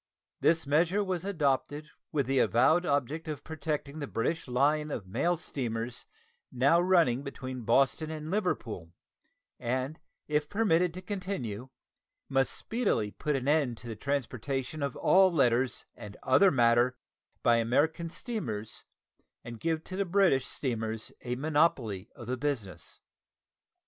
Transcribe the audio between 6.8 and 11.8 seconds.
running between Boston and Liverpool, and if permitted to Continue